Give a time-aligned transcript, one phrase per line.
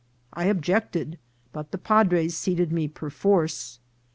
[0.33, 1.19] I objected,
[1.53, 3.77] but the padres seated me perforce.